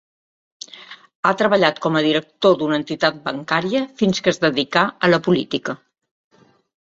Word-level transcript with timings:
Ha 1.27 1.33
treballat 1.41 1.81
com 1.83 1.97
a 1.99 2.01
director 2.05 2.55
d'una 2.61 2.79
entitat 2.83 3.19
bancària 3.27 3.81
fins 4.01 4.21
que 4.27 4.33
es 4.37 4.41
dedicà 4.45 4.87
a 5.09 5.11
la 5.15 5.19
política. 5.29 5.77